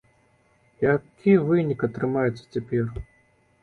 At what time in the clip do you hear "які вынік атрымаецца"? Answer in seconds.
0.93-2.43